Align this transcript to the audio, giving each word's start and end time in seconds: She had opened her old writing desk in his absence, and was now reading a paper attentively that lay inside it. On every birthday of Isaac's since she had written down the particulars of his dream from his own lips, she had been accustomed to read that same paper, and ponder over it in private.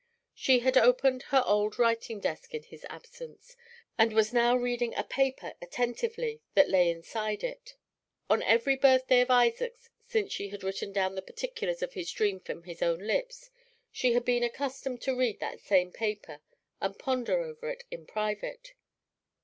She 0.33 0.61
had 0.61 0.77
opened 0.77 1.21
her 1.29 1.43
old 1.45 1.77
writing 1.77 2.19
desk 2.19 2.55
in 2.55 2.63
his 2.63 2.87
absence, 2.89 3.55
and 3.99 4.13
was 4.13 4.33
now 4.33 4.55
reading 4.57 4.95
a 4.95 5.03
paper 5.03 5.53
attentively 5.61 6.41
that 6.55 6.71
lay 6.71 6.89
inside 6.89 7.43
it. 7.43 7.75
On 8.27 8.41
every 8.41 8.75
birthday 8.75 9.21
of 9.21 9.29
Isaac's 9.29 9.91
since 10.07 10.33
she 10.33 10.49
had 10.49 10.63
written 10.63 10.91
down 10.91 11.13
the 11.13 11.21
particulars 11.21 11.83
of 11.83 11.93
his 11.93 12.11
dream 12.11 12.39
from 12.39 12.63
his 12.63 12.81
own 12.81 13.01
lips, 13.05 13.51
she 13.91 14.13
had 14.13 14.25
been 14.25 14.41
accustomed 14.41 15.03
to 15.03 15.15
read 15.15 15.39
that 15.39 15.59
same 15.59 15.91
paper, 15.91 16.41
and 16.81 16.97
ponder 16.97 17.39
over 17.43 17.69
it 17.69 17.83
in 17.91 18.07
private. 18.07 18.73